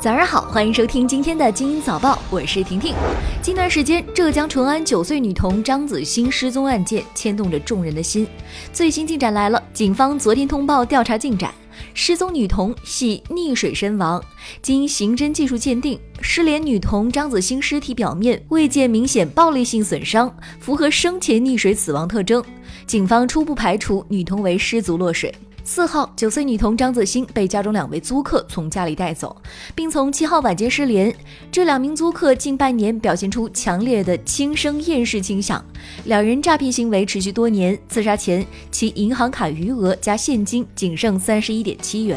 [0.00, 2.94] 早上好，欢迎收听今天的《精英早报》，我是婷婷。
[3.42, 8.24] 近段时间，浙江淳安九岁女童张子欣失踪案件牵动着众人的心。
[8.72, 11.52] 最新进展来了，警方昨天通报调查进展，
[11.94, 14.22] 失踪女童系溺水身亡。
[14.62, 22.40] 经刑侦技术鉴定，失联女童张子欣尸体表面未见明显暴力性损伤，符合生前溺水死亡特征。
[22.86, 25.34] 警方初步排除女童为失足落水。
[25.70, 29.36] 四号，九岁女童张子欣被家中两位租客从家里带走，
[29.74, 31.14] 并从七号晚间失联。
[31.52, 35.62] 这两名租客近半年表现出强烈的轻生厌世倾向，
[36.06, 37.78] 两人诈骗行为持续多年。
[37.86, 42.16] 自杀前，其银行卡余额加现金仅剩三十一点七元。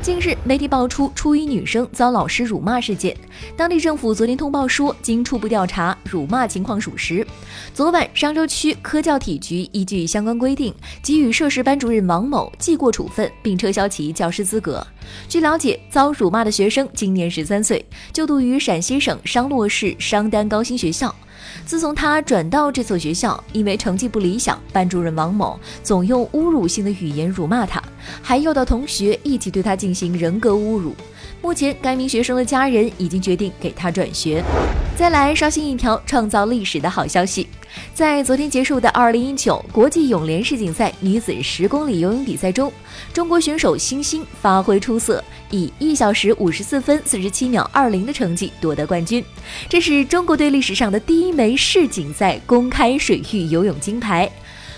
[0.00, 3.16] 近日，媒体爆出初一女生遭老师辱骂事件。
[3.56, 7.26] 当地政府昨天通报说，经初步调查，辱骂情况属实。
[7.74, 14.86] 昨晚，商州区科教体局依据相关规定，给予涉事班主任王某记过处分，并撤销其教师资格。
[15.28, 21.12] 据了解，遭辱骂的学生今年十三岁，就读于陕西省商洛市商丹高新学校。
[21.66, 27.82] 自从他转到这所学校，因为成绩不理想，班主任王某总用侮辱性的语言辱骂他，
[28.22, 30.94] 还诱导同学一起对他进行人格侮辱。
[31.42, 34.44] 目前，该名学生的家人已经决定给他转学。
[34.96, 37.48] 再来刷新一条创造历史的好消息，
[37.94, 42.72] 在昨天结束的2019国际泳联世锦赛女子十公里游泳比赛中，
[43.12, 49.24] 中国选手辛欣发挥出色，以一小时五十四分四十七秒二零的成绩夺得冠军。
[49.68, 54.30] 这是中国队历史上的第一枚世锦赛公开水域游泳金牌。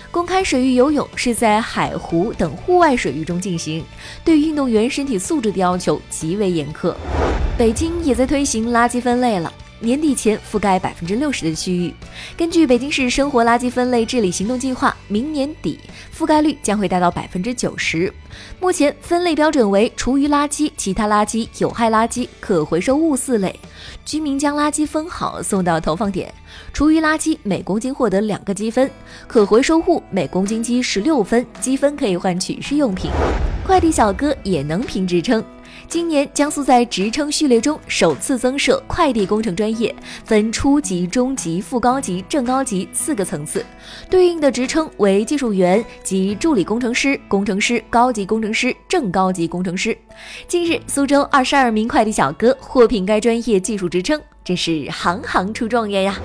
[0.09, 3.83] 公开水域游泳是在海湖等户外水域中进行，
[4.23, 6.95] 对运动员身体素质的要求极为严苛。
[7.57, 9.51] 北京也在推行垃圾分类了。
[9.79, 11.93] 年底前覆盖百分之六十的区域。
[12.35, 15.79] 根据北京市生活垃圾分类治理行动计划，明年底
[16.17, 18.11] 覆盖率将会达到百分之九十。
[18.59, 23.57] 目前分类标准为厨余垃圾、其他垃圾、有害垃圾、可回收物四类。
[24.03, 26.33] 居民将垃圾分好送到投放点，
[26.73, 28.89] 厨余垃圾每公斤获得两个积分，
[29.27, 33.11] 可回收物每公斤积十六分，积分可以换取日用品。
[33.65, 35.43] 快递小哥也能评职称。
[35.89, 39.93] 今年，江苏在职称序列中首次增设快递工程专业，
[40.25, 43.65] 分初级、中级、副高级、正高级四个层次，
[44.09, 49.97] 对应的职称为技术员及助理工程师、工程师、高级工程师、正高级工程师。
[50.45, 56.19] 近日，苏州二十二名快递小哥获聘该专业技术职称，真是行行出状元呀！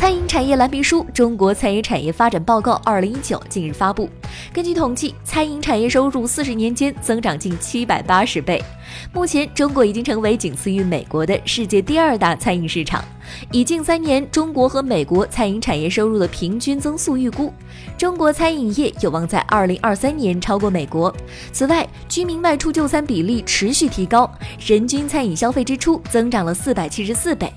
[0.00, 4.08] 餐饮产业蓝皮书《中国餐饮产业发展报告（二零一九）》近日发布。
[4.50, 8.64] 根据统计，餐饮产业收入四十年间增长近七百八十倍。
[9.12, 13.04] 目前，中国已经成为仅次于美国的世界第二大餐饮市场。
[13.52, 17.52] 以近三年中国和美国餐饮产业收入的平均增速预估，
[17.98, 21.14] 中国餐饮业有望在二零二三年超过美国。
[21.52, 24.32] 此外，居民外出就餐比例持续提高，
[24.66, 27.52] 人均餐饮消费支出增长了四百七十四倍。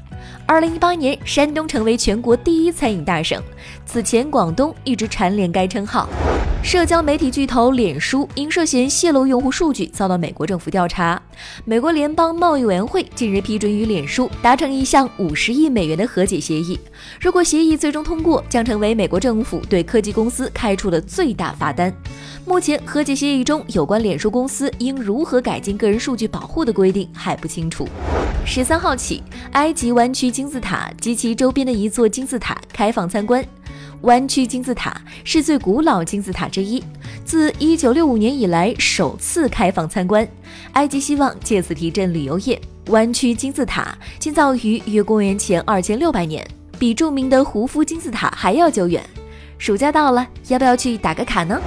[0.46, 3.42] 二零一八年，山东成为全国第一餐饮大省。
[3.86, 6.08] 此前，广东一直蝉联该称号。
[6.64, 11.22] 社交媒体巨头脸书因涉嫌泄露用户数据，遭到美国政府调查。
[11.66, 16.80] 美国联邦贸易委员会近日批准与脸书达成一项五十亿美元的和解协议。
[17.20, 21.94] 如果协议最终通过，将成为美国政府对科技公司开出的最大罚单。
[22.46, 27.86] 目前，和解协议中有关脸书公司应如何改进个人数据保护的规定还不清楚。
[28.46, 29.22] 十三号起，
[29.52, 33.46] 埃及湾区金字塔及其周边的一座金字塔开放参观。
[34.04, 34.94] 湾区金字塔
[35.24, 36.84] 是最古老金字塔之一，
[37.24, 40.28] 自1965年以来首次开放参观。
[40.74, 42.60] 埃及希望借此提振旅游业。
[42.88, 46.46] 湾区金字塔建造于约公元前2600年，
[46.78, 49.02] 比著名的胡夫金字塔还要久远。
[49.58, 51.58] 暑假到了，要不要去打个卡呢？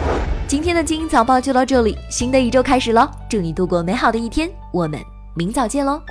[0.46, 5.00] 今天的精英早报就到这里，新的一周开始喽，祝你度过美好的一天，我们
[5.34, 6.02] 明早见喽！